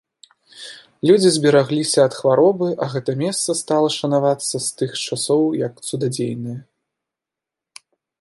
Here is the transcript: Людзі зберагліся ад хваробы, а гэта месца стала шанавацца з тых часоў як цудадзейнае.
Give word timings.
Людзі 1.07 1.29
зберагліся 1.33 1.99
ад 2.07 2.13
хваробы, 2.19 2.69
а 2.85 2.87
гэта 2.93 3.11
месца 3.23 3.55
стала 3.61 3.89
шанавацца 3.99 4.49
з 4.55 4.63
тых 4.79 4.95
часоў 5.11 5.43
як 5.67 5.73
цудадзейнае. 5.87 6.57